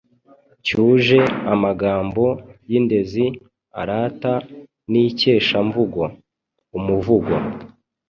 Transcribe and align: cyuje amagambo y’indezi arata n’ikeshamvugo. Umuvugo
cyuje 0.65 1.19
amagambo 1.53 2.23
y’indezi 2.69 3.25
arata 3.81 4.33
n’ikeshamvugo. 4.91 6.01
Umuvugo 6.77 7.33